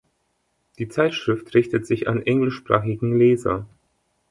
[0.79, 3.67] Die Zeitschrift richtet sich an englischsprachigen Leser.